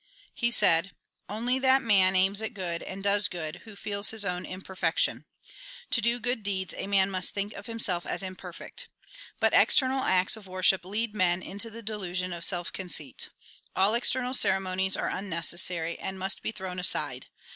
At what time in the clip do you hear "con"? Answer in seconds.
12.73-12.87